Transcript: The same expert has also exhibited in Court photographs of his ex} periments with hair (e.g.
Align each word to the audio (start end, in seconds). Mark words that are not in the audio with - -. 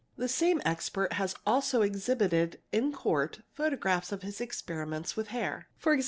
The 0.17 0.27
same 0.27 0.63
expert 0.65 1.13
has 1.13 1.35
also 1.45 1.83
exhibited 1.83 2.59
in 2.71 2.91
Court 2.91 3.41
photographs 3.53 4.11
of 4.11 4.23
his 4.23 4.41
ex} 4.41 4.59
periments 4.63 5.15
with 5.15 5.27
hair 5.27 5.67
(e.g. 5.87 5.99